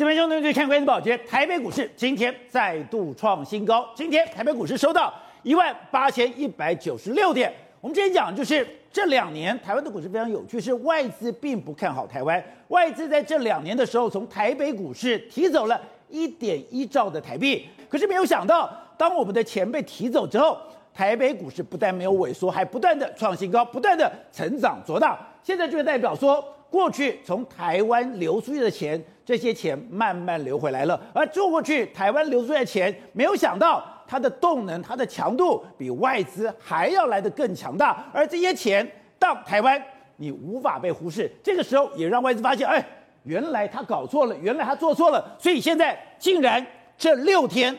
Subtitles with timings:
[0.00, 3.86] 这边兄弟们看关键宝杰，台北股市今天再度创新高。
[3.94, 7.52] 今天台北股市收到一万八千一百九十六点。
[7.82, 15.78] 我们之前讲就是这两年台湾的股市非常有趣，是外资并不看好台湾，外资在这两年的时候从台北股市提走了
[16.08, 17.68] 一点一兆的台币。
[17.90, 20.56] 可是没有想到，当我们的钱被提走之后，
[20.94, 25.18] 台北股市不但没有萎缩，还不断的创新高，不断的成长做大。
[25.42, 31.00] 现在就代表说，过去从台湾流出去的钱，这些钱慢慢流回来了。
[31.12, 38.08] 而做过去台湾流出去的钱，没有想到它的动能、它的强度比外资还要来得更强大。
[38.14, 39.82] 而这些钱到台湾，
[40.16, 41.30] 你无法被忽视。
[41.42, 42.84] 这个时候也让外资发现，哎，
[43.24, 45.36] 原来他搞错了，原来他做错了。
[45.38, 46.64] 所以现在竟然
[46.96, 47.76] 这六天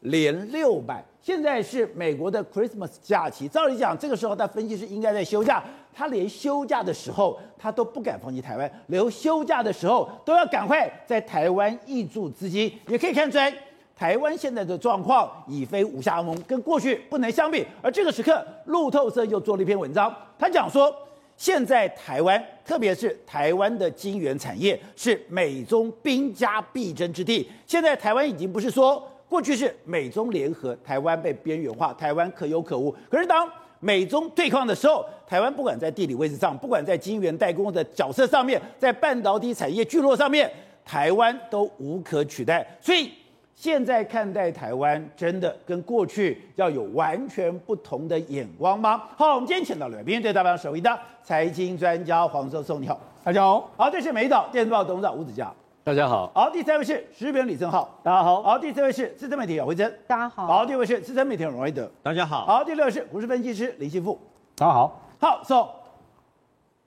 [0.00, 1.04] 连六百。
[1.22, 5.62] 现在是美国的 Christmas 假期，照理讲，这个时候他分析师应该在休假，
[5.94, 12.76] 他连休假的时候他都不敢放弃台湾，留休假的时候都要赶快在台湾挹注资金。
[12.88, 13.54] 也可以看出来，
[13.94, 17.64] 台湾现在的状况已非五下红，跟过去不能相比。
[17.80, 20.92] 而这个时刻，路透社又做了一篇文章，他讲说，
[21.36, 27.48] 现在台湾，特别是台湾的晶圆产业，是美中兵家必争之地。
[27.64, 29.08] 现在台湾已经不是说。
[29.32, 32.94] 过去是美中联合，台湾被边缘化，台湾可有可无。
[33.10, 40.52] 可是当美中对抗的时候，台湾不管在地理位置上，不管在晶圆代工的角色上面，在半导体产业聚落上面，
[40.84, 42.76] 台湾都无可取代。
[42.78, 43.10] 所以
[43.54, 49.02] 现在看待台湾，真的跟过去要有完全不同的眼光吗？
[49.16, 53.70] 好，我们今天请到了来宾，对大盘首位的财经专家黄寿松，你好，大家好。
[53.78, 55.50] 好，这是美岛电视报董事长吴子嘉。
[55.84, 64.16] 大家好，好，第三位是时事评李正浩，大家好，好，第四位是资深媒体姚慧珍，大家好，好，第五位是资深媒体荣威德，大家好，好，第六位是股市分析师林信富，
[64.54, 65.66] 大家好，好，so,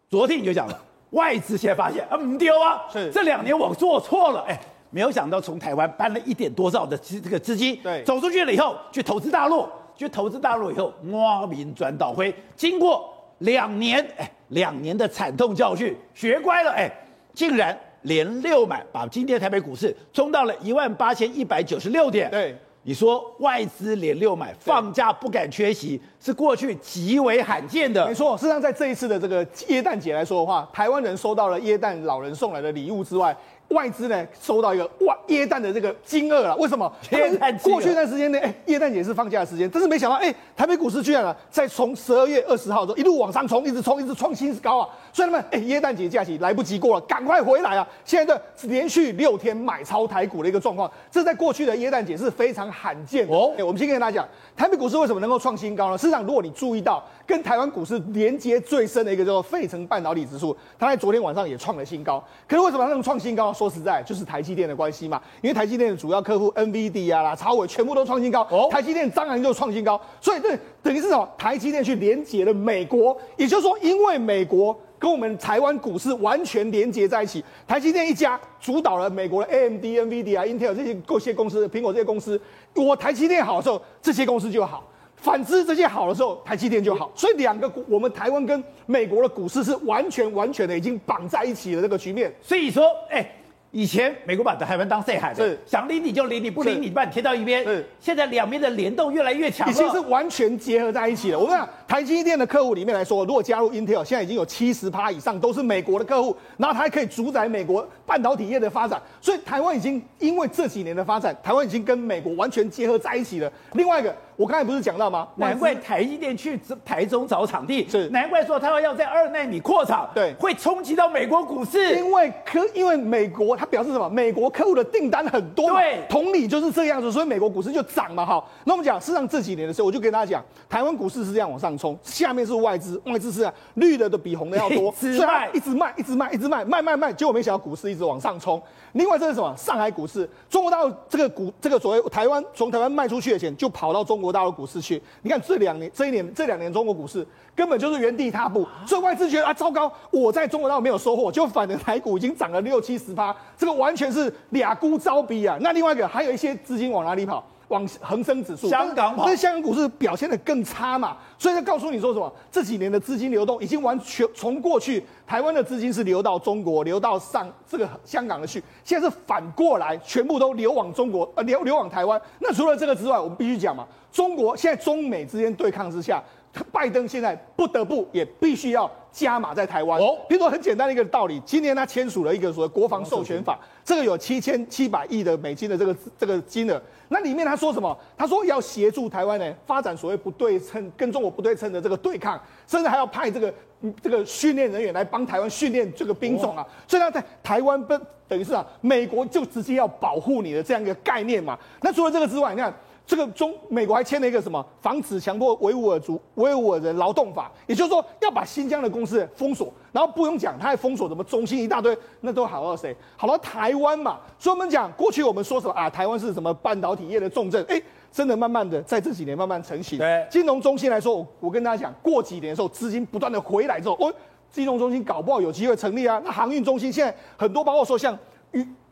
[0.09, 3.11] 昨天你就讲了， 外资现在发现啊，唔丢啊，是。
[3.11, 4.57] 这两年我做错了，哎，
[4.91, 16.89] 没有想到从台湾搬了一点多兆的资这个资金，对，走出去了以后去投资大陆，去投资大陆以后，挖名转倒灰，经过两年，哎，两年的惨痛教训，学乖了，哎，
[17.33, 17.77] 竟然。
[18.05, 22.31] 连六买，把今天台北股市冲到了一万八千一百九十六点。
[22.31, 28.07] 对，你说外资连六买，放假不敢缺席，是过去极为罕见的。
[28.07, 33.35] 没错，事实上在这一次的这个耶诞节来说的话，台湾人收到了耶诞老人送来的礼物之外。
[33.69, 36.91] 外资呢收到一个哇耶诞的这个惊愕了，为什么？
[37.11, 44.89] 耶诞过去一段时间呢，哎，耶诞节是放假的时间，但是没想到，哎，台北股市居然啊，在从十二月二十号的时候一路往上冲，一直冲，一直创新高啊！
[45.11, 47.87] 所以他们，哎，耶诞节假期来不及过了，赶快回来啊！
[48.05, 53.51] 现在的连续六天买超台股的一个状况，这在过去的耶诞节是非常罕见的哦。
[53.57, 55.97] 哎，我们先跟大家讲，台北股市为什么能够创新高呢？
[55.97, 62.23] 事实上，如果你注意到跟台湾股市连接最深的一个叫做费城半导体指数，它在昨天晚上也创了新高。
[62.47, 63.54] 可是为什么它能创新高？
[63.55, 71.27] 说实在，就是台积电的关系嘛，因为台积电的主要客户 NVIDIA 啦、超伟全部都创新高，哦，台积电当然就创新高，所以这等于是什么？
[71.37, 82.39] 台积电去连接了美国，也就是说，因为美国跟我们台湾股市完全连接在一起，台积电一家主导了美国的 AMD、NVIDIA、Intel 这些各些公司，苹果这些公司，
[82.73, 84.83] 我台积电好的时候，这些公司就好。
[85.15, 87.09] 反之，这些好的时候，台积电就好。
[87.15, 92.31] 所以两个股，我们台湾跟美国的股市是完全完全的已经绑在一起的这个局面。
[92.41, 93.25] 所以说，哎。
[93.75, 97.61] 以前美国把台湾当塞海的，是想理你就理你，不理你把你贴到一边。
[97.99, 101.37] 现在两边的联动越来越强，已经是完全结合在一起了。
[101.37, 109.01] 我跟你讲台积电的客户里面来说，如果加入 Intel，现在已经有七十趴以上都是美国的客户，然后它还可以主宰美国半导体业的发展。
[109.21, 113.51] 所以台湾已经因为这几年的发展，台湾已经跟美国完全结合在一起了。
[113.73, 114.13] 另外一个。
[114.37, 115.25] 我刚才不是讲到吗？
[115.37, 121.95] 难怪台积电去台中找场地，是难怪说他要要在二纳米扩厂，对，会冲击到美国股市。
[121.95, 124.09] 因为科，因为美国它表示什么？
[124.09, 128.43] 美国客户的订单很多，对，同理就是这样子，所以美国股市就涨嘛，哈。
[128.65, 138.61] 那我们讲，事实上这几年的时候，我就跟大家讲，台湾股市是这样往上冲，下面是外资，外资是啊，绿的都比红的要多， 所以它一直卖，一直卖，一直卖，卖卖卖，结果没想到股市一直往上冲。
[138.93, 139.53] 另外这是什么？
[139.57, 145.01] 上海股市，中国大陆这个股，这个所谓台湾从台湾卖出去的钱，就跑到中国大陆股市去。
[145.21, 155.57] 你看这两年，这一年，这两年中国股市根本就是原地踏步，所以外资觉得啊，糟糕，我在中国大陆没有收获，就反正台股已经涨了六七十趴，这个完全是俩孤招逼啊。
[155.59, 157.45] 那另外一个还有一些资金往哪里跑？
[157.69, 162.31] 往恒生指数，香港跑，那香港股市表现得更差嘛，所以他告诉你说什么？
[162.51, 172.21] 这几年的资金流动已经完全从过去台湾的资金是流到中国，流到上这个香港的去，现在是反过来，全部都流往中国，呃，流流往台湾。
[172.39, 176.23] 那除了这个之外，我们必须讲嘛，中国现在中美之间对抗之下。
[176.71, 179.99] 拜登现在不得不也必须要加码在台湾。
[179.99, 186.81] 哦，比如说很简单的一个道理，今年他签署了一个所谓国防授权法，这个有七千七百亿的美金的这个这个金额。
[187.09, 187.97] 那里面他说什么？
[188.17, 193.53] 他说要协助台湾呢发展所谓不对称跟中国不对称的这个对抗，甚至还要派这个
[194.01, 196.65] 这个训练人员来帮台湾训练这个兵种啊。
[196.87, 197.97] 所以他在台湾不
[198.27, 201.57] 等于是啊，美国就直接要保护你的这样一个概念嘛。
[201.81, 202.73] 那除了这个之外，你看。
[203.07, 212.95] 这个中美国还签了一个什么防止强迫维吾尔族维吾尔人劳动法，也就是说要把新疆的公司封锁，然后不用讲，他还封锁什么中心一大堆，那都好到谁？
[213.15, 214.19] 好到台湾嘛。
[214.39, 215.89] 所以我们讲过去我们说什么啊？
[215.89, 217.63] 台湾是什么半导体业的重镇？
[217.69, 217.79] 哎，
[218.11, 219.99] 真的慢慢的在这几年慢慢成型。
[219.99, 224.11] 对，金融中心来说，我我跟大家讲，过几年的时候资金不断的回来之后，哦，
[224.49, 226.19] 金融中心搞不好有机会成立啊。
[226.25, 228.17] 那航运中心现在很多，包括说像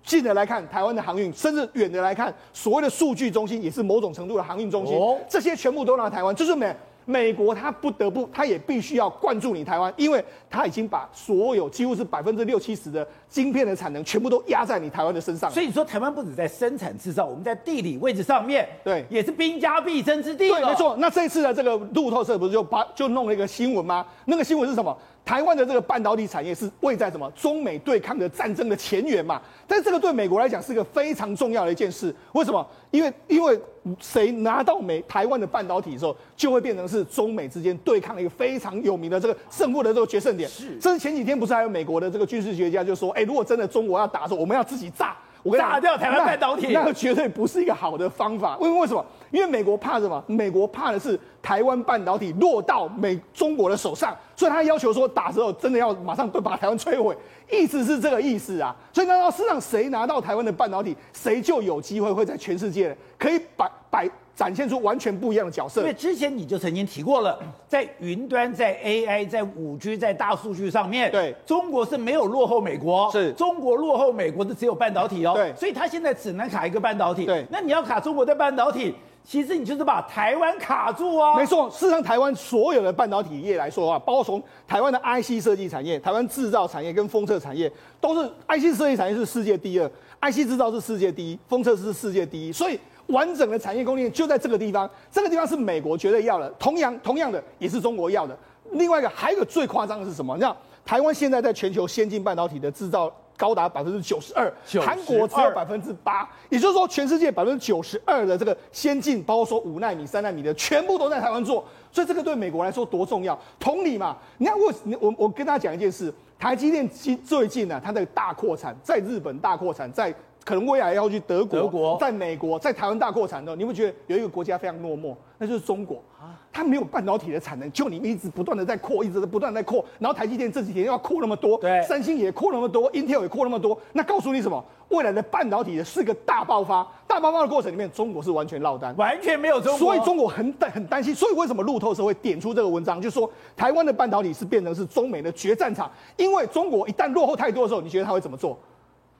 [0.04, 4.96] 近的来看，台湾的航运，甚至远的来看，所谓的数据中心也是某种程度的航运中心。
[4.96, 15.52] 哦，这些全部都拿台湾，就是美美国，它不得不，它也必须要灌注你台湾，因为它已经把所有几乎是百分之六七十的晶片的产能全部都压在你台湾的身上。
[15.52, 20.50] 所以你说台湾不止在生产制造，我们在地理位置上面，对，也是兵家必争之地。
[20.50, 20.96] 对，没错。
[20.98, 24.06] 那这一次的这个路透社不是就把就弄了一个新闻吗？
[24.26, 24.98] 那个新闻是什么？
[25.26, 29.42] 台湾的这个半导体产业是位在什么中美对抗的战争的前沿嘛？
[29.66, 32.14] 但是这个对美国来讲是个非常重要的一件事。
[32.34, 32.66] 为什么？
[32.92, 33.60] 因为因为
[34.00, 40.50] 谁拿到美台湾的半导体的时候，就会变成是中美之间对抗的一个非常有名的这个胜负的这个决胜点。
[40.50, 45.16] 是，这是前几天不是还有美国的这个军事学家就说，哎，如果真的中国要打的时候，我们要自己炸。
[45.42, 48.58] 我炸掉台湾半导体，那个绝对不是一个好的方法。
[48.62, 49.06] 因为为什么？
[49.34, 50.24] 因为美国怕什么？
[50.28, 57.18] 美国怕的是台湾半导体落到美中国的手上，所以他要求说打之后真的要马上都把台湾摧毁，
[57.52, 58.74] 意思是这个意思啊。
[58.94, 64.08] 所以难道是让谁拿到台湾的半导体，谁就有机会会在全世界可以摆摆。
[64.36, 65.82] 展现出完全不一样的角色。
[65.82, 67.38] 因为之前你就曾经提过了，
[67.68, 75.34] 在云端、在 AI、在五 G、在大数据上面，对，中国是没有落后美国，是中国落后美国的只有半导体哦。
[75.36, 77.28] 对，所以他现在只能卡一个半导体。
[77.28, 81.36] 对，那你要卡中国的半导体，其实你就是把台湾卡住啊。
[81.38, 87.72] 没错，事实上台湾所有的半导体业来说的话，包括从台湾的 IC 设计产业、台湾制造产业跟封测产业，
[88.02, 89.90] 都是 IC 设计产业是世界第二
[90.22, 92.80] ，IC 制造是世界第一，封测是世界第一，所以。
[93.08, 98.36] 完整的产业供应链就在这个地方，这个地方是美国绝对要的，同样同样的也是中国要的。
[98.72, 100.34] 另外一个还有个最夸张的是什么？
[100.36, 100.56] 你知道
[100.86, 104.52] 台湾现在在全球先进半导体的制造高达百分之九十二，
[104.82, 111.64] 韩国只有百分之八，也就是说全世界百分之九十二的这个先进，包括说五纳米、三纳米的，全部都在台湾做。
[111.92, 113.40] 所以这个对美国来说多重要。
[113.60, 120.14] 同理嘛，你看我我我跟大家讲一件事，台积电最最近呢、啊，它的大扩产，在日本大扩产，在。
[120.44, 121.98] 可能未来要去德国，德国。
[122.00, 126.04] 在美国，在台湾大扩产的时候，你会觉得有一个国家非常落寞，那就是中国。
[126.20, 134.64] 啊，它没有半导体的产能，就你们一直不断的在扩，一直不断在扩，然后台积电这几天要扩那么多，对，三星也扩那么多，Intel 也扩那么多，那告诉你什么？
[134.90, 148.58] 未来的半导体的是个大爆发，大爆发的过程里面，中国是完全落单，完全没有中国，所以中国很担很担心，所以为什么路透社会点出这个文章，就是说台湾的半导体是变成是中美的决战场，因为中国一旦落后太多的时候，你觉得他会怎么做？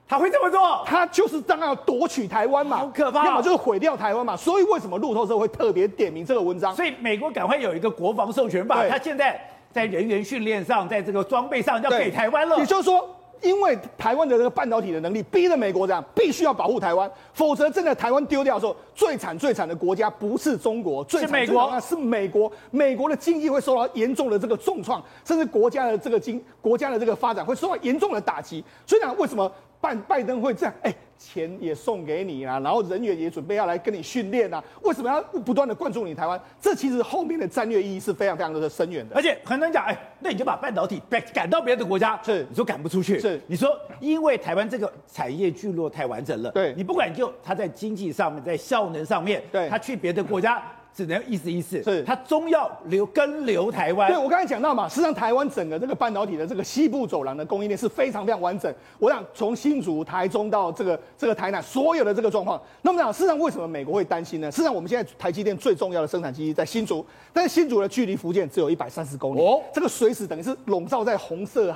[0.06, 4.36] 他会这么做，他就是当然要夺取台湾嘛，好可怕，要么就是毁掉台湾嘛。
[4.36, 6.74] 所以为什么路透社会特别点名这个文章？
[6.76, 9.40] 所以美国赶快有一个国防授权法，他现在
[9.72, 12.58] 在人员训练上，在这个装备上要给台湾了。
[12.58, 13.02] 也就是说，
[13.40, 28.62] 因为台湾的这个半导体的能力，逼着美国这样必须要保护台湾，否则真的台湾丢掉的时候，最惨最惨的国家不是中国，最惨国，是美国，美国的经济会受到严重的这个重创，甚至国家的这个经国家的这个发展会受到严重的打击。
[28.86, 29.50] 所以讲为什么？
[29.84, 36.40] 拜拜登会这样，哎，钱也送给你啊，然后人员也准备要来跟你训练啊，为什么要不断的灌注你台湾？
[36.58, 39.14] 这其实后面的战略意义是非常非常的深远的。
[39.14, 41.02] 而且很多人讲，哎，那你就把半导体
[41.34, 43.68] 赶到别的国家，是你说赶不出去，是你说
[44.00, 50.62] 因为台湾这个产业聚落太完整了，对，你不管就它在经济上面，在效能上面，对，它去别的国家。
[50.94, 54.08] 只能意思意思，是它终要留根留台湾。
[54.08, 58.72] 对，我刚才讲到嘛，实际上台湾整个这个半导体的这个西部走廊的供应链是非常非常完整。
[58.98, 62.60] 我想从新竹、台中到这个这个台南，所有的这个状况。
[62.82, 64.50] 那么讲，事实上为什么美国会担心呢？
[64.50, 71.72] 事实上，我们现在台积电最重要的生产基地在新竹，但是新竹的距离福建只有一百三十公里，哦，这个随时等于是笼罩在红色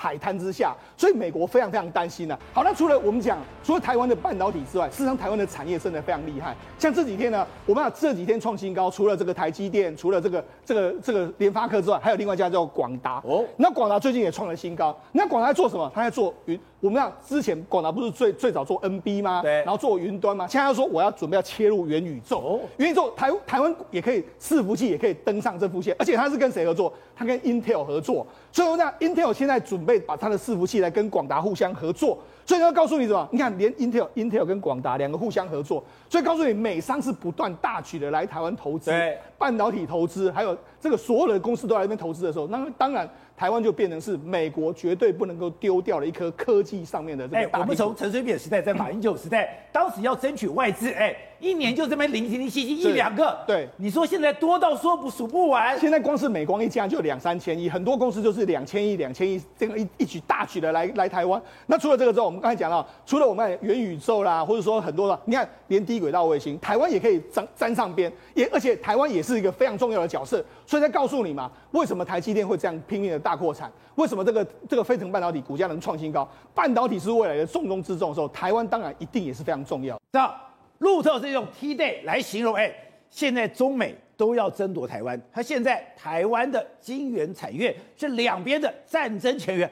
[0.00, 2.40] 海滩之下，所以美国非常非常担心呢、啊。
[2.54, 6.56] 好，那除了我们讲，除了台湾的半导体之外，事实上台湾的产业真的非常厉害。
[6.78, 13.20] 像这几天呢，我们讲这几天创新高，除了这个台积电，除了这个这个这个联发科之外，还有另外一家叫广达。
[13.26, 14.98] 哦，那广达最近也创了新高。
[15.12, 15.92] 那广达在做什么？
[15.94, 19.42] 他在做云我们讲之前广达不是最最早做 NB 吗？
[19.42, 20.46] 对，然后做云端吗？
[20.48, 26.92] 现在要说我要准备要切入元宇宙，哦、元宇宙台台湾也可以伺服器也可以登上这副线，而且它是跟谁合作？
[27.14, 32.18] 它跟 Intel 合作，所以说呢，Intel 现在准备把它的伺服器来跟广达互相合作。
[32.46, 33.28] 所以要告诉你什么？
[33.30, 38.90] 你看，连 Intel、Intel 跟广达两个互相合作，所以告诉你，美商是不断大举的来台湾投资，
[39.38, 43.08] 半导体投资，还有这个所有的公司都来这边投资的时候，那当然。
[43.40, 47.58] 台湾就变成是美国绝对不能够丢掉的一颗科技上面的这个大。
[47.58, 53.38] 哎，我们从陈水扁时代，在马英九时代，当时要争取外资，哎，一年就这么零零星星一两个。
[53.46, 55.78] 对，你说现在多到说不数不完。
[55.78, 61.40] 现在光是美光一家就两三千亿，很多公司就是两千亿、两千亿，这个一一举大举的来来台湾。
[61.66, 70.44] 那除了这个之后，我们刚才讲到，除了我们元宇宙啦，或者说很多的，你看连低轨道卫星，台湾也可以沾沾上边，也而且台湾也是一个非常重要的角色。
[70.66, 73.70] 所以在告诉你嘛，为什么台积电会这样拼命的大扩产？
[73.96, 76.28] 为什么这个这个飞腾半导体股价能创新高？
[76.54, 79.98] 半导体是未来的重中之重的时候，台湾当然一定也是非常重要。
[80.12, 80.32] 那
[80.80, 82.72] 路透是用 T-Day 来形容，哎，
[83.10, 89.70] 现在中美都要争夺台湾，他现在台湾的晶圆产业是两边的战争前沿，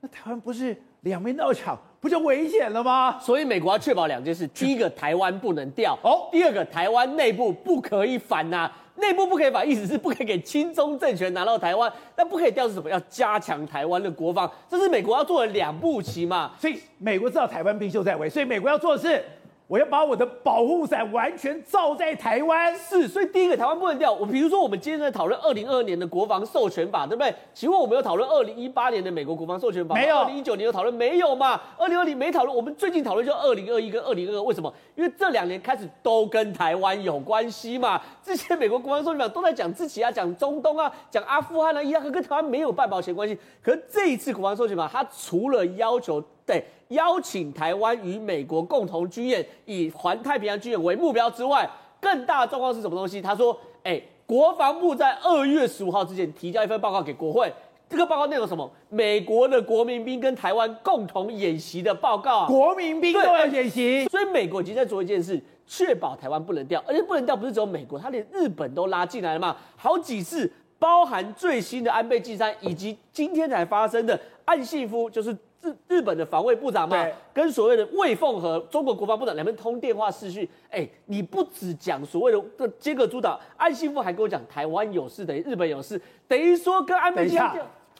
[0.00, 3.18] 那台湾不是两边闹抢，不就危险了吗？
[3.18, 8.78] 所以美国要确保两件事：第一个，台湾不能掉；哦，第二个，台湾内部不可以反呐、啊。
[8.96, 12.90] 内部不可以反，意思是不可以给亲中政权拿到台湾，但不可以掉是什么？
[12.90, 16.52] 要加强台湾的国防，这是美国要做的两步棋嘛。
[16.58, 19.24] 所以美国知道台湾兵凶战危，所以美国要做的是。
[19.72, 24.12] 我要把我的保护伞完全罩在台湾，是，所以第一个台湾不能掉。
[24.12, 27.34] 我比如说，我们今天在讨论二零二二年的国防授权法，对不对？
[27.54, 30.00] 请问我们有讨论二零一八年的美国国防授权法吗？
[30.02, 30.18] 没有。
[30.18, 31.58] 二零一九年有讨论没有嘛？
[31.78, 34.70] 二零二零没讨论，我们最近讨论就二零二一跟二零二二，为什么？
[34.94, 37.98] 因为这两年开始都跟台湾有关系嘛。
[38.22, 43.38] 之前美国国防授权法都在讲自己啊，讲中东啊，讲阿富汗啊，伊拉克跟台湾没有半毛钱关系。
[43.62, 46.22] 可是这一次国防授权法，它除了要求。
[46.44, 51.68] 对，邀请台湾与美国共同军演，以环太平洋军演为目标之外，
[52.00, 53.22] 更大的状况是什么东西？
[53.22, 57.52] 他说，哎，国防部在二月十五号之前提交一份报告给国会，
[57.88, 58.68] 这个报告内容什么？
[58.88, 75.34] 美国的国民兵跟台湾共同演习的报告啊，国民兵都要演习，所以美国已经在做一件事，确保台湾不能掉，而且不能掉不是只有美国，他连日本都拉进来了嘛，好几次，包含最新的安倍晋三，以及今天才发生的岸信夫，就是。
[75.62, 87.56] 日日本的防卫部长嘛，跟所谓的魏凤和中国国防部长两边通电话视讯，哎、欸，你不只讲所谓的尖阁诸岛，岸信夫还跟我讲台湾有事等于日本有事，等于说跟安倍晋三，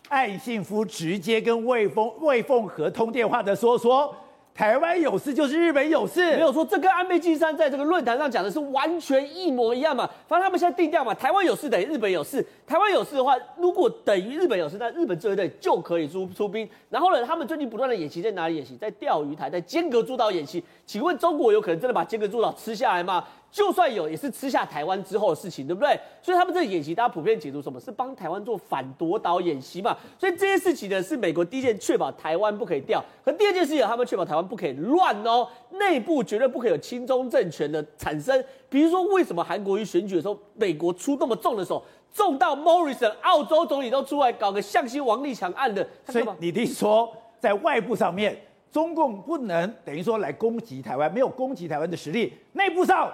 [0.09, 4.15] 岸信夫直接跟魏凤魏凤和通电话的说说。
[4.55, 10.09] 台湾有事就是日本有事，没有说这跟安倍晋三在这个论坛上讲的是完全一模一样嘛？
[10.29, 12.47] 反正他们现在定调嘛，台湾有事等于日本有事。
[12.67, 16.69] 台湾有事的话，如果等于日本有事，那日本这一队就可以出出兵。
[16.91, 18.77] 然后呢，他们最近不断的演习在哪里演习？
[18.77, 20.63] 在钓鱼台，在间隔诸岛演习。
[20.85, 23.25] 请问中国有可能真的把间隔诸岛吃下来吗？
[23.53, 25.95] 就算有，也是吃下台湾之后的事情，对不对？
[26.23, 27.79] 所以他们这个演习，大家普遍解读什么？
[27.79, 29.95] 是帮台湾做反夺岛演习嘛？
[30.19, 38.43] 所以这件事情呢，是美国第一件确保台湾不可以掉，可第二件事情，他们确保台湾不可以乱哦，内部绝对不可以有亲中政权的产生。
[38.71, 45.87] 比如说，为什么韩国瑜选举的时候，美国出那么重的手，重到 Morrison 澳洲总理都出来搞个向西王立强案的？
[46.07, 48.35] 所以你听说，在外部上面，
[48.71, 53.13] 中共不能等于说来攻击台湾，没有攻击台湾的实力，内部上。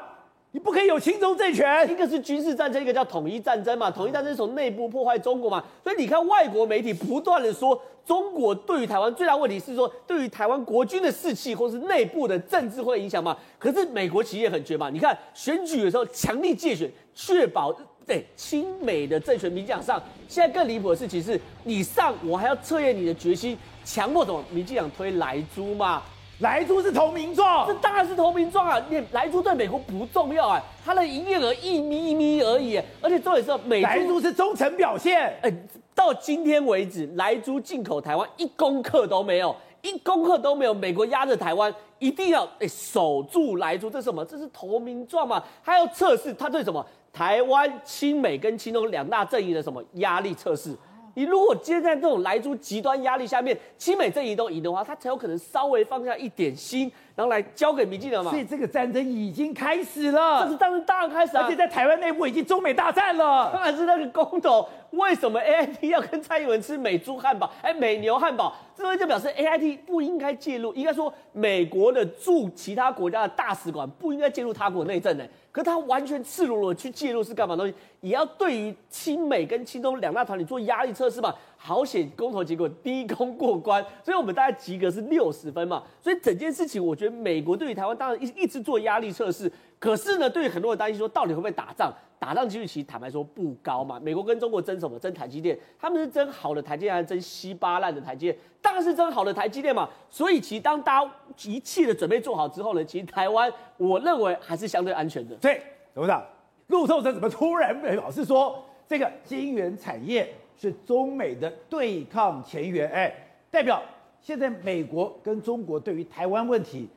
[0.50, 3.90] 你不可以有亲中政权，一个是军事战争，一个叫统一战争嘛。
[3.90, 5.62] 统一战争是从内部破坏中国嘛。
[5.84, 13.36] 所以你看，外国媒体不断的说，中国对于台湾最大问题是说，对于台湾国军的士气或是内部的政治会影响嘛。
[13.58, 14.88] 可是美国企业很绝嘛。
[14.88, 17.70] 你看选举的时候强力借选，确保
[18.06, 19.52] 对亲美的政权。
[19.52, 24.42] 民进党上，现在更离谱的事情是，你上我还要测验你的决心，强迫什么？
[24.50, 26.02] 民进党推莱猪嘛。
[26.40, 28.80] 莱猪是投名状，这当然是投名状啊！
[28.88, 35.36] 你莱猪对美国不重要啊，它的营业额一咪咪而已，而且重点是美莱猪是忠诚表现。
[35.42, 35.52] 哎，
[35.96, 40.72] 到今天为止，莱猪进口台湾一公克都没有，一公克都没有。
[40.72, 44.24] 美国压着台湾，一定要哎守住莱猪，这是什么？
[44.24, 45.42] 这是投名状嘛？
[45.64, 46.84] 他要测试他对什么？
[47.12, 50.76] 台湾亲美跟亲中两大阵营的什么压力测试？
[51.18, 58.30] 你如果今天在这种莱猪极端压力下面，亲美阵营都赢的话，他才有可能稍微放下一点心，然后来交给民进党嘛。
[58.30, 63.50] 所以这个战争已经开始了，这是当然当然开始啊，而且在台湾内部已经中美大战了。
[63.52, 67.50] 当然是那个公投，为什么 AIT 要跟蔡英文吃美猪汉堡？
[67.60, 75.24] 哎，美牛汉堡，这就表示 AIT 不应该介入，应该说美国的驻其他国家的大使馆不应该介入他国内政呢。
[75.50, 77.74] 可他完全赤裸裸去介入是干嘛东西？
[78.00, 81.34] 也要对于亲美跟亲中两大团体做压力测试嘛？
[81.60, 85.82] 好险公投结果低空过关，所以我们大概及格是六十分嘛。
[86.00, 89.50] 所以整件事情，我觉得美国对于台湾当然一一直做压力测试。
[89.80, 91.92] 可是呢，对于很多人担心说，到底会不会打仗？
[92.18, 94.00] 打仗几率其实坦白说不高嘛。
[94.00, 94.98] 美国跟中国争什么？
[94.98, 98.38] 争台积电，他们是争好的台积电，还是争稀巴烂的台积电？
[98.60, 99.88] 当然是争好的台积电嘛。
[100.10, 101.12] 所以其实当大家
[101.44, 105.36] 一切的准备做好之后呢，其实台湾我认为还是相对安全的。
[105.36, 105.62] 对，
[105.94, 106.24] 董事长，
[106.68, 112.90] 路透社怎么突然表示说这个晶圆产业是中美的对抗前沿？
[112.90, 113.14] 哎，
[113.50, 113.82] 代表
[114.20, 116.88] 现在美国跟中国对于台湾问题。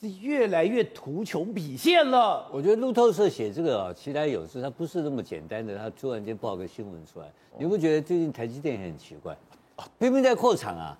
[0.00, 2.48] 是越来越图穷匕见了。
[2.52, 5.76] 我觉得路透社写这个啊，其来有之，它不是那么简单的。
[5.76, 7.26] 它突然间报个新闻出来，
[7.58, 9.36] 你不觉得最近台积电也很奇怪，
[9.98, 10.96] 拼命在扩厂啊，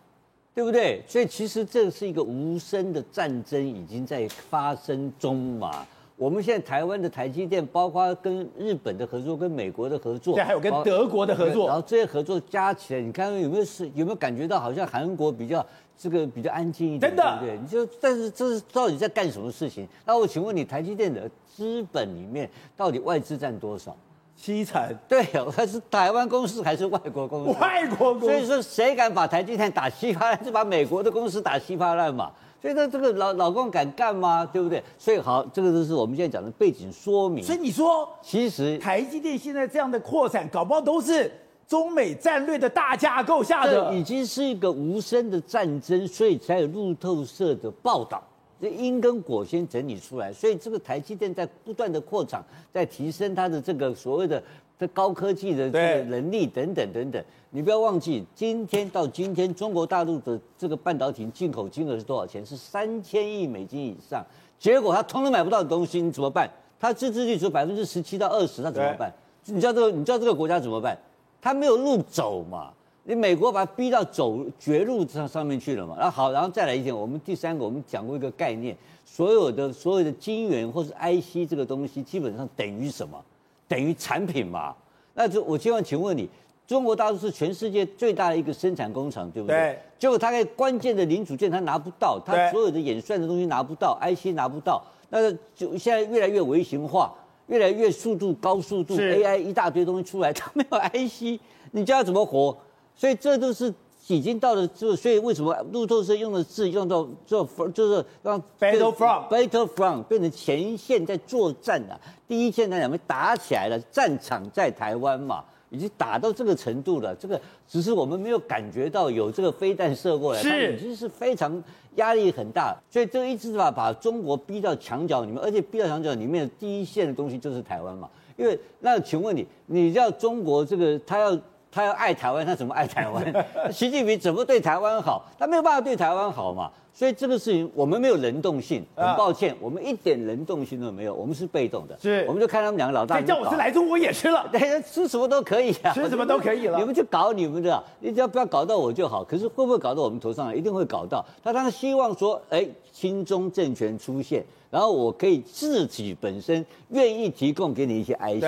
[0.53, 1.01] 对不对？
[1.07, 5.87] 所以其实这是一个无声的战争已经在发生中嘛。
[6.19, 15.65] 我们现在台湾的台积电，包括跟日本的合作，跟美国的合作，对，还有跟德国的合作，然后这些合作加起来，你看有没有是有没有感觉到好像韩国比较？
[16.01, 17.59] 这个比较安静一点，真的，对不对？
[17.61, 19.85] 你就但是这是到底在干什么事情？
[20.07, 23.97] 那我请问你，台积电的资本里面到底外资占多少？
[24.41, 24.81] 七成。
[25.09, 27.59] 对，还是台湾公司还是外国公司？
[27.61, 28.27] 外国公司。
[28.27, 32.31] 所以说，谁敢把台积电打稀巴烂，就把美国的公司打稀巴烂嘛？
[32.63, 34.49] 所以说，这个老老公敢干吗？
[34.53, 34.83] 对不对？
[34.97, 37.45] 所以好，这个就是我们现在讲的背景说明。
[37.45, 41.31] 所以你说，其实台积电现在这样的扩产，搞不好都是。
[41.69, 48.23] 中美战略的大架构下的，已经是一个无声的战争，所以才有路透社的报道。
[48.61, 54.43] 这因跟果先整理出来，所以这个台积电在不断的扩厂，在提升它的这个所谓的
[54.79, 57.25] 这高科技的这个能力等等等等。
[57.51, 62.45] 你不要忘记，今天到今天，中国大陆的这个半导体进口金额是多少钱？
[62.45, 64.25] 是三千亿美金以上。
[64.59, 66.51] 结果他通通买不到的东西，你怎么办？
[66.81, 69.13] 他自制率只有百分之十七到二十，那怎么办？
[69.47, 69.91] 你知道这个？
[69.91, 70.99] 你知道这个国家怎么办？
[71.41, 72.73] 他没有路走嘛？
[73.09, 75.97] 你美国把它逼到走绝路上上面去了嘛？
[75.99, 83.19] 那好，然后再来一点，我们第三个我们讲过一个概念，所有的所有的晶圆或是 IC 这个东西，基本上等于什么？
[83.67, 84.77] 等于产品嘛？
[85.15, 86.29] 那就我希望请问你，
[86.67, 89.57] 中国大陆是全世界最大的一个生产工厂，对不对？
[89.57, 89.79] 对。
[89.99, 97.15] 结果它在关键的零组件它拿不到，它所有的演算的东西拿不到，IC 拿不到，那就现在越来越微型化。
[97.47, 101.41] 越来越速度高速度，AI 一大堆东西出来，它没有 IC，
[101.73, 102.55] 你叫它怎么活？
[102.99, 103.73] 所以这都是
[104.09, 115.43] 已经到了就，所以为什么路透社用的字用到这，就是让 battle front battle front 变成前线在作战啊，第一线在两边打起来了，战场在台湾嘛。
[115.71, 121.63] 已经打到这个程度了，这个只是我们没有感觉到有这个飞弹射过来，它已经是非常
[121.97, 128.09] 压力很大，所以这个一直把把中国逼到墙角里面，而且逼到墙角里面的第一线的东西就是台湾嘛。
[128.39, 131.39] 因为那请问你，你要中国这个他要
[131.71, 133.47] 他要爱台湾，他怎么爱台湾？
[133.73, 135.25] 习近平怎么对台湾好？
[135.39, 136.71] 他没有办法对台湾好嘛。
[136.91, 141.97] 所以这个事情我们没有能动性，很抱歉，我们一点能动性都没有，我们是被动的。
[142.03, 143.21] 是，我们就看他们两个老大。
[143.21, 146.77] 叫我是来中国也吃了， 对，吃什么都可以啊，吃什么都可以了。
[146.77, 149.23] 你们就搞你们的，你只要不要搞到我就好。
[149.23, 150.55] 可是会不会搞到我们头上来？
[150.57, 151.25] 一定会搞到。
[151.45, 158.43] 他当然希望说，哎，亲中政权出现，然后我可以自己本身愿意提供给你一些 IC。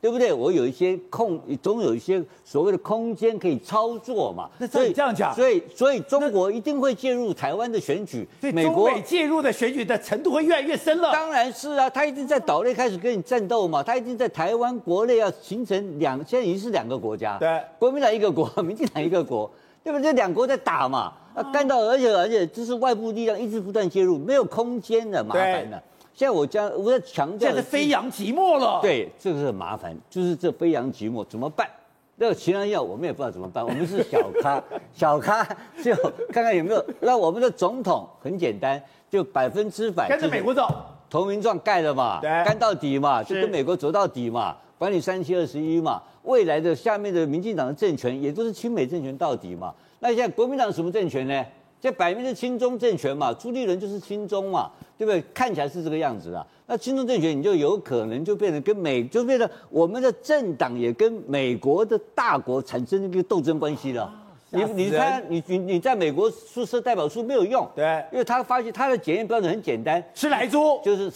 [0.00, 0.32] 对不对？
[0.32, 4.48] 我有一些空，总有一些所谓的空间可以操作嘛。
[4.58, 8.26] 那所以这样讲，所以所以中国一定会介入台湾的选举。
[8.40, 11.12] 美国介入的选举的程度会越来越深了。
[11.12, 13.82] 当然是啊，他一定在岛内开始跟你战斗嘛。
[13.82, 17.36] 他一定在台湾国内要形成两，现在已经是两个国家。
[17.38, 19.50] 对，国民党一个国， 民进党一个国，
[19.84, 20.04] 对不对？
[20.04, 21.12] 这两国在打嘛。
[21.32, 25.80] 啊，干到而且而且这是外部力量一直不断介入，没有空间的麻烦的。
[26.12, 28.80] 现在我将我在强调，现在飞扬即墨了。
[28.82, 31.68] 对，这个是很麻烦，就是这飞扬即墨怎么办？
[32.16, 33.64] 那个其他药我们也不知道怎么办。
[33.64, 35.42] 我们是小咖， 小咖
[35.82, 35.94] 就
[36.30, 36.84] 看看有没有。
[37.00, 40.68] 那我们的总统很简单，就百分之百跟着美国走，
[41.08, 46.02] 投名状盖了嘛，干到底嘛，就跟美国走到底嘛，管你三七二十一嘛。
[46.24, 49.74] 未来的下面的民进党的政权也都是亲美政权到底嘛。
[50.00, 51.42] 那现在国民党什么政权呢？
[51.80, 55.24] 这摆明是亲中政权嘛，朱立伦就是亲中嘛，对不对？
[55.32, 56.46] 看起来是这个样子啊。
[56.66, 64.02] 那亲中政权，你就有可能就变成跟美，就变成我们的政党也跟美国的大国产生一个斗争关系了。
[64.04, 64.14] 啊、
[64.50, 71.10] 你你看，你你你在美国出示代表处没有用，对，因为他发现他的检验标准很简单，吃来猪就是。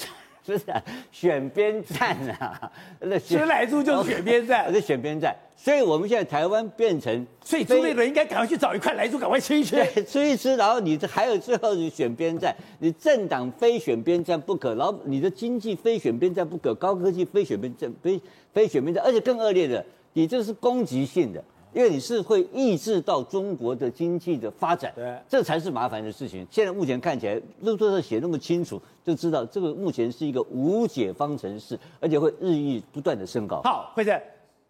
[0.45, 5.35] 是啊，选边站啊，那吃来猪就是选边站，是选边站。
[5.57, 10.55] 所以我们现在台湾变成，所以朱立伦应该赶快去找一块来猪，赶快吃一吃，吃一吃。
[10.57, 18.21] 然后你这还有最后你选边站，你政党非选边站不可，然后你的经济非选边站不可，高科技非选边站，非
[18.53, 21.43] 非选边站，而且更恶劣的，你这是攻击性的。
[21.75, 26.47] 因为你是会抑制到中国的经济的发展，对，这才是麻烦的事情。
[26.49, 33.61] 现在目前看起来，路透社写那么清楚，就知道这个目前是一个无解方程式，而且会日益不断的升高。
[33.63, 34.17] 好，辉正，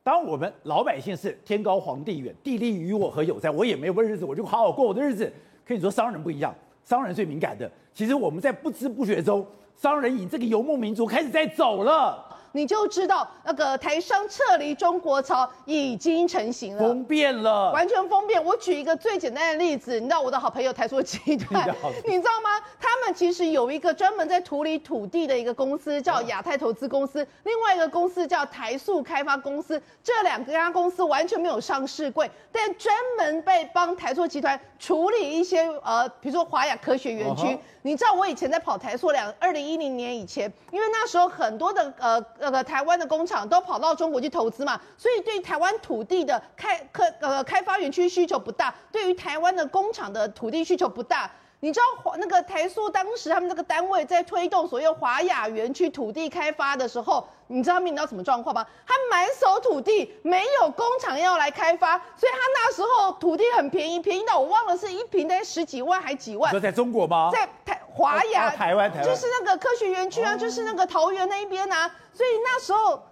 [0.02, 3.50] 当我们老百姓是天高皇帝远，地利与我何有哉？
[3.50, 5.30] 我也没有日子，我就好好过我的日子。
[5.66, 7.70] 可以说商人不一样，商人最敏感的。
[7.92, 12.24] 其实我们在不知不觉中，商人以这个游牧民族开始在走了。
[12.56, 18.42] 你就知道那个台商撤离中国潮已经成型了，封变了，完全封变。
[18.42, 21.68] 我举一个最简单的例子，你知道我的好朋友台塑集团，
[22.06, 22.64] 你知道吗？
[22.78, 29.82] 他们其实有一个专门在处理土地的一个公司，叫亚太投资公司；另外一个公司叫台塑开发公司。
[30.04, 37.46] 这两家公司完全没有上市柜，但专门被帮台塑集团处理一些呃，比如说华亚科学园区。
[37.46, 37.58] Uh huh.
[37.82, 42.24] 你知道我以前在跑台塑两二零一零年以前，因为那时候很多的呃。
[42.44, 51.30] 那个台湾的工厂都跑到中国去投资嘛，所以对台湾土地的开开呃开发园区需求不大，对于台湾的工厂的土地需求不大。
[51.64, 58.66] 你知道华那个台塑当时他们这个单位在推动所谓华雅园区土地开发的时候，你知道面临到什么状况吗？
[58.86, 66.50] 他满手土地，没有工厂要来开发，所以他那时候土地很便宜，便宜到我忘了是一坪得十几万还几万。
[66.50, 67.30] 说在中国吗？
[67.32, 73.02] 在台华亚、啊，台湾台湾就是那个科学园区啊，哦、就是那个桃园那一边啊，所以那时候。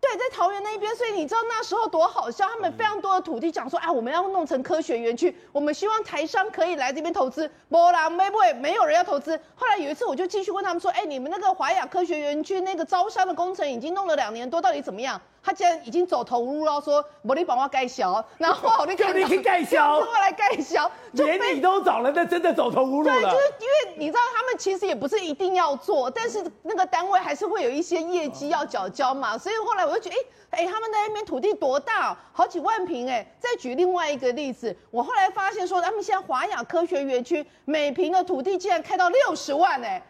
[0.00, 7.48] 对，在桃园那一边，所以你知道那时候多好笑，他们非常多的土地讲说，啊，我们要弄成科学园区，我们希望台商可以来这边投资。
[7.68, 9.38] 波啦，没不会，没有人要投资。
[9.54, 15.20] 后来有一次，我就继续问他们说，哎，你们那个华雅科学园区那个招商的工程已经弄了两年多，到底怎么样？
[15.42, 23.12] 他竟然已经走投无路了，说我你帮我盖销， 然后我就叫你去盖销，过来盖销，连你都找了，那真的走投无路了。
[23.12, 30.16] 对，就是因为你知道，他们其实也不是一定要做，但是那个单位还是会有一些业绩要缴交嘛，所以后来我就觉得，
[30.50, 33.26] 哎哎，他们那边土地多大，好几万平哎。
[33.38, 40.02] 再举另外一个例子，我后来发现说，他们现在华雅科学园区每平的土地竟然开到六十万哎。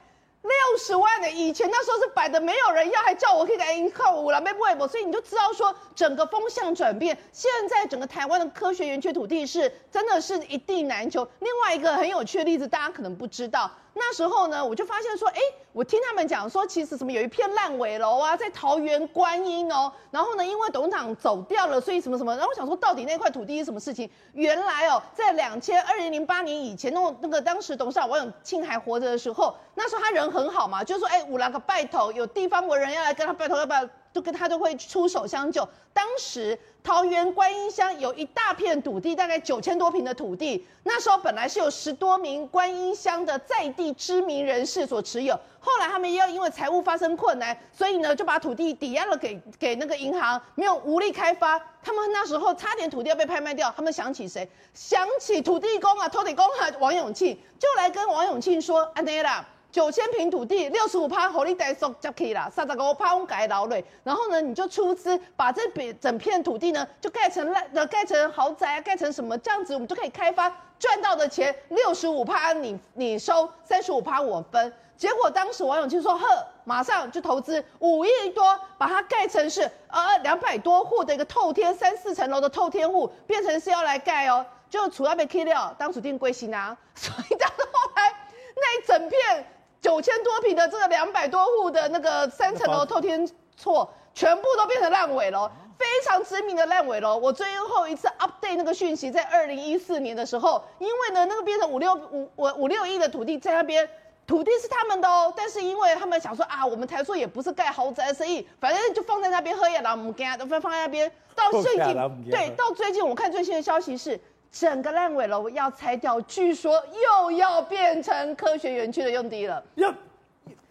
[0.43, 7.17] 六十万的，以前那时候是摆的没有人要，还叫我可以给靠我了，没不为所以你就知道说整个风向转变。
[7.31, 11.29] 现在整个台湾的科学园区土地是真的是一地难求。
[11.41, 13.71] 另外一个很有趣的例子，大家可能不知道。
[13.95, 15.41] 那时候呢，我就发现说，哎，
[15.73, 19.93] 我听他们讲说，其实什么有一片烂尾楼啊，在桃园观音哦。
[20.11, 22.33] 然后呢，因为董事长走掉了，所以什么什么。
[22.37, 24.09] 然后我想说，到底那块土地是什么事情？
[24.33, 33.89] 原来哦，在两千二零零八年以前，那那个当时董事长王永庆还活着的时候，那时候他人很好嘛，就说，哎，五来个拜头，有地方文人要来跟他拜头，要不要？
[34.13, 35.69] 就跟他就会出手相救。
[35.93, 40.67] 当时桃园观音乡有一大片土地，大概九千多坪的土地。
[40.85, 51.61] 那时候本来是有十多名观音乡的在地知名人士所持有，后来他们又因为财务发生困难，所以呢就把土地抵押了给给那个银行，没有无力开发。
[51.83, 54.49] 他们那时候差点土地要被拍卖掉，他们想起谁？
[54.73, 74.73] 想起土地公啊，土地公啊，王永庆就来跟王永庆说：“安内啦。”九千平土地，六十五趴火力带收接去啦，三十五趴我改劳累，然后呢，你就出资把这笔整片土地呢，就盖成烂，呃，盖成豪宅啊，盖成什么这样子，我们就可以开发赚到的钱，六十五趴你你收，三十五趴我分。
[74.97, 88.13] 结果当时王永庆说呵，马上就投资五亿多，把它盖成是呃两百多户的一个透天三四层楼的透天户，变成是要来盖哦，就除了被 K 掉，当初定归心啊，所以到后来
[88.57, 89.47] 那一整片。
[89.81, 97.17] 九千多平的这个两百多户的那个三层楼透天厝，全部都变成烂尾楼，非常知名的烂尾楼。
[97.17, 103.89] 我最后一次 update 那个讯息在二零一四年的时候，因为呢那个变成五六五五五六亿的土地在那边，
[104.27, 111.11] 土地是他们的哦，但是因为他们想说啊，我们台塑也不是盖豪宅的生意，反正就放在那边喝也老母干，都放放在那边。
[111.35, 114.21] 到最近对，到最近我看最新的消息是。
[114.51, 116.83] 整个烂尾楼要拆掉，据说
[117.23, 119.63] 又要变成科学园区的用地了。
[119.77, 119.95] 要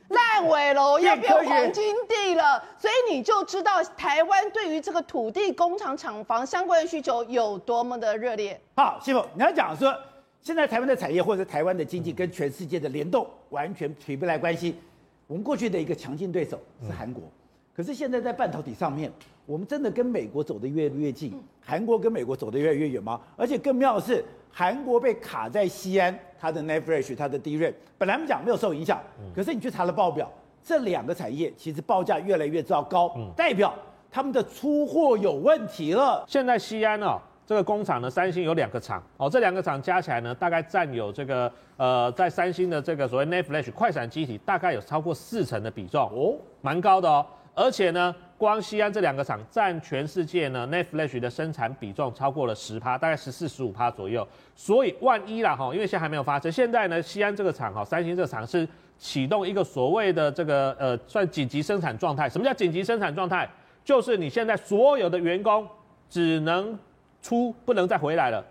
[0.09, 8.59] 烂尾楼要变黄金地了，所以你就知道台湾对于这个土地、工厂、厂房相关的需求有多么的热烈。
[8.75, 9.95] 好，师傅，你要讲说，
[10.41, 14.75] 现在台湾的产业或者台湾的经济跟全世界的联动完全比不来关系。
[15.27, 17.23] 我们过去的一个强劲对手是韩国，
[17.77, 19.11] 可是现在在半导体上面。
[19.49, 23.19] 我们真的跟美国走得越来越近，韩国跟美国走得越来越远吗？
[23.35, 29.01] 而且更妙的是，韩国被卡在西安，它的 net flash 它的 DRAM，本来我们讲没有受影响，
[29.35, 30.31] 可是你去查了报表，
[30.63, 33.73] 这两个产业其实报价越来越糟糕，代表
[34.11, 36.23] 他们的出货有问题了。
[36.27, 47.25] 现在西安哦，这个工厂呢，三星有两个厂哦，这两个厂加起来呢，大概占有这个呃，在三星的这个所谓 n e t f l a s h 快闪机体，大概有超过四成的比重哦，蛮高的哦。
[47.55, 54.25] 而且呢，光西安这两个厂占全世界呢 NAND Flash 的生产比重超过了十趴，大概十四十五趴左右。
[54.55, 56.49] 所以万一啦哈，因为现在还没有发生。
[56.49, 58.65] 现在呢，西安这个厂哈，三星这个厂是
[58.97, 62.29] 启动一个所谓的这个呃，算紧急生产状态。
[62.29, 63.49] 什么叫紧急生产状态？
[63.83, 65.67] 就是你现在所有的员工
[66.09, 66.79] 只能
[67.21, 68.41] 出，不能再回来了。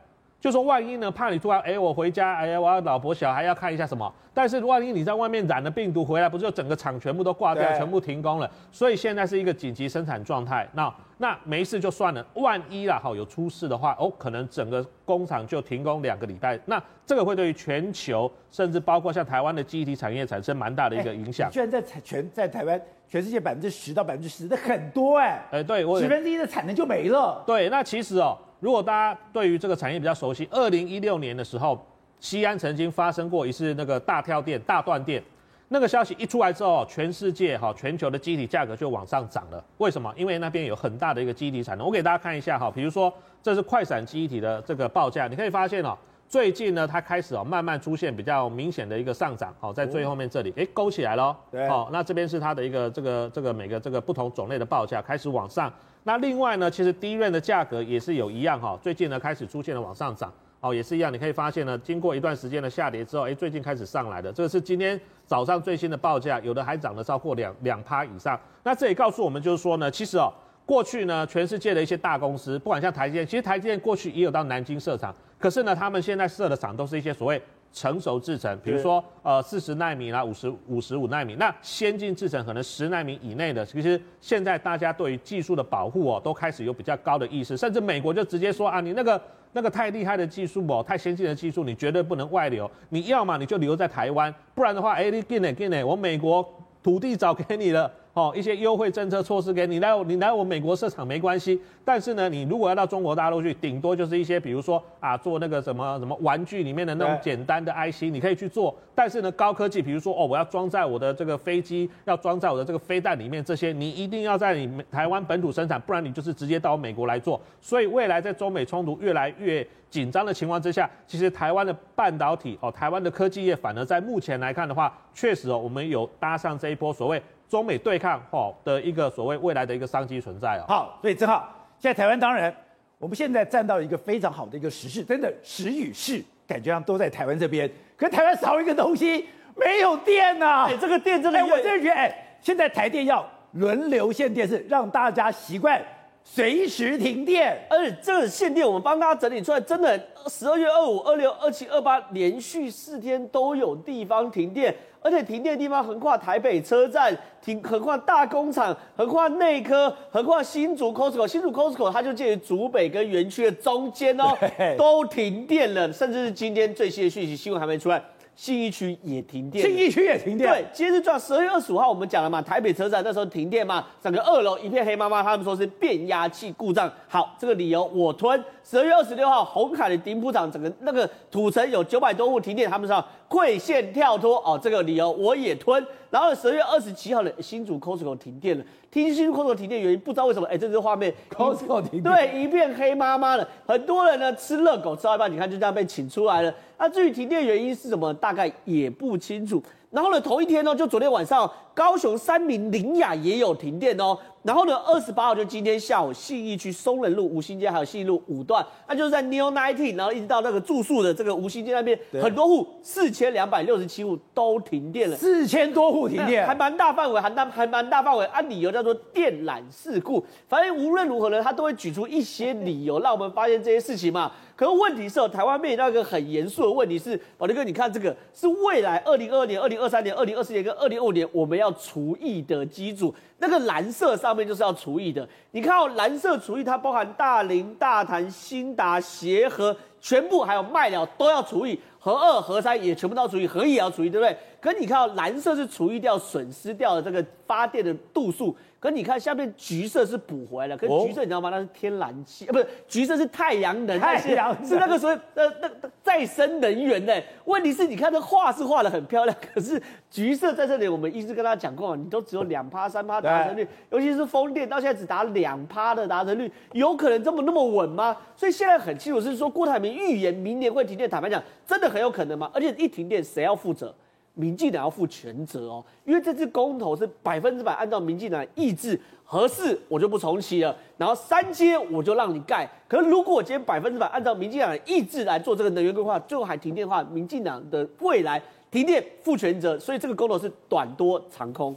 [0.41, 4.13] 就说万一呢，怕你突然哎，我回家，哎呀，我要老婆小孩要看一下什么。
[4.33, 8.49] 但是万一你在外面染了病毒回来，不是就整个厂全部都挂掉，全部停工了？
[8.71, 10.69] 所以现在是一个紧急生产状态。
[10.75, 16.57] 那那没事就算了，万一啦哈有出事的话，哦，可能整个工厂就停工两个礼拜。
[16.67, 21.51] 那这个会对于全球，甚至包括像台湾的记忆体产业产生蛮大的一个影响。
[21.51, 27.43] 居然在全在台湾，全世界百分之十到百分之十的很多哎，哎对，十分之一的产能就没了。
[27.45, 28.39] 对，那其实哦。
[28.61, 31.79] 如果大家对于这个产业比较熟悉，二零一六年的时候，
[32.19, 35.23] 西安曾经发生过一次那个大跳电、大断电，
[35.69, 39.65] 那个消息一出来之后，全世界哈、全球的记忆体价格就往上涨了。
[39.77, 40.13] 为什么？
[40.17, 41.87] 因为那边有很大的一个记忆体产能。
[41.87, 45.97] 我给大家看一下哈，比如说这是快闪记忆体的这个报价，你可以发现哦，
[46.29, 55.73] 最近呢它开始哦慢慢出现比较明显的一个上涨，好，在最后面这里，哎，勾起来了，对，好，那这边是它的一个这个这个每个这个不同种类的报价开始往上。
[56.09, 68.41] 那另外呢，其实 DRAM 的价格也是有一样哈，最近呢开始出现了往上涨，哦，也是一样，你可以发现呢，经过一段时间的下跌之后，哎，最近开始上来的，这个是今天早上最新的报价，有的还涨了超过两两趴以上。
[68.63, 70.33] 那这也告诉我们就是说呢，其实哦，
[70.65, 77.43] 过去呢，全世界的一些大公司，不管像台积电，其实台积电过去也有到南京设厂，可是呢，他们现在设的厂都是一些所谓。
[77.73, 89.21] 成熟制程，比如说呃四十纳米啦，五十五十五纳米，那先进制程可能十纳米以内的，其实现在大家对于技术的保护哦，都开始有比较高的意识，甚至美国就直接说啊，你那个
[89.53, 96.47] 那个太厉害的技术哦，太先进的技术，你绝对不能外流，你要嘛你就留在台湾，不然的话，哎，你给呢给呢，我美国
[96.83, 97.91] 土地早给你了。
[98.19, 101.61] 哦，一些优惠政策措施给你来，你来我美国设厂没关系。
[101.85, 108.77] 但是呢，你如果要到中国大陆去，顶多就是一些，比如说啊，做那个什么什么玩具里面的那种简单的 IC，你可以去做。
[108.93, 117.41] 但是呢，高科技，比如说哦，我要装在我的这个飞机，要装在我的这个飞弹里面，这些你一定要在你台湾本土生产，不然你就是直接到美国来做。
[117.61, 127.23] 所以未来在中美冲突越来越紧张的情况之下，其实台湾的半导体哦，台湾的科技业反而在目前来看的话，确实哦，我们有搭上这一波所谓。
[127.49, 130.65] 中美对抗哈的一个所谓未来的一个商机存在哦。
[130.69, 132.55] 好，所以正好现在台湾当然，
[132.99, 137.71] 我们现在站到一个非常好的一个时势，真的时与势感觉上都在台湾这边。
[137.97, 140.67] 可是台湾少一个东西，没有电呐、啊。
[140.69, 145.83] 哎，这个电真的，哎，我真的觉得，哎，现在台电要轮流限电，是让大家习惯
[146.31, 147.59] 随时停电。
[147.71, 154.75] 而且这个限电，我们帮大家整理出来，真的十二月二五、二六、二七、二八连续四天都有地方停电。
[155.01, 164.37] 而且停电的地方横跨台北车站，停横跨大工厂，横跨内科，横跨新竹 Costco，新竹 Costco 它就介于竹北跟园区的中间哦，
[164.77, 168.03] 都停电了，甚至是今天最新的讯息，新闻还没出来。
[168.39, 170.49] 信义区也停电，信义区也停电。
[170.49, 176.89] 对，今天是撞十二月二十五号，我们讲了嘛，台北车站那时候停电嘛，整个二楼一片黑麻麻，他们说是变压器故障。
[177.09, 178.41] 好，这个理由我吞。
[178.71, 185.83] 十二月二十六号，红海的顶埔厂整个那个土城有九百多户停电，他们说溃线跳脱哦，这个理由我也吞。
[186.11, 196.53] 然后十二月二十七号的新竹 Costco 停电了，听新竹 Costco 停电原因不知道为什么，哎，这是画面 Costco 停电，对，一片黑麻麻的，很多人呢吃热狗吃到一半，你看就这样被请出来了。
[196.77, 199.63] 那至于停电原因是什么，大概也不清楚。
[199.91, 204.19] 然后呢，同一天呢，就昨天晚上，高雄三民林雅也有停电哦。
[204.43, 218.25] 然后呢，二十八号就今天下午，信义区松仁路、吴兴街还有信义路五段，那就是在 New Nineteen，然后一直到那个住宿的这个吴兴街那边，很多户四千两百六十七户都停电了，四千多户停电，还蛮大范围，还蛮还蛮大范围。
[218.27, 224.31] 按理由叫做电缆事故，反正无论如何呢，他都会举出一些理由，让我们发现这些事情嘛。
[224.59, 235.29] 可是问题是哦，台湾面临到一个很严肃的问题是，宝力哥，你看这个是未来二零二二年、二零二三年、二零二四年跟二零二五年我们要除役的机组，那个蓝色上面就是要除役的。
[235.53, 244.37] 你看哦，蓝色除役它包含大林、大潭、兴达、协和，全部还有麦寮都要除役，核二、核三也全部都要除役，核一也要除役，对不对？
[244.61, 248.57] 可你看哦，蓝色是除役掉损失掉的这个发电的度数。
[248.81, 251.51] 可你看下面橘色是补回来的，可是橘色你知道吗？
[251.51, 255.69] 那是天然气啊，不是橘色是太阳能， 太阳是那个所谓呃那
[256.03, 257.13] 再生能源呢。
[257.45, 268.17] 问题是你看这画是画的很漂亮，可是橘色在这里，我们一直跟大家讲过，你都只有两趴三趴达成率，尤其是风电到现在只达两趴的达成率，有可能这么那么稳吗？
[268.37, 272.49] 所以现在很清楚是说郭台铭预言明年会停电，坦白讲真的很有可能吗？
[272.55, 273.93] 而且一停电谁要负责？
[274.39, 282.71] 民进党要负全责哦，因为这次公投是百分之百按照民进党意志，合适我就不重启了，然后三阶我就让你盖。
[282.87, 291.77] 可是如果我今天百分之百按照民进党的意志来做这个能源规划，最后还停电的话，民进党的未来停电负全责，所以这个公投是短多长空。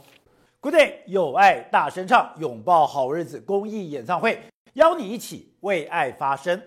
[0.60, 4.38] Good day，有爱大声唱，拥抱好日子公益演唱会，
[4.74, 6.62] 邀你一起为爱发声。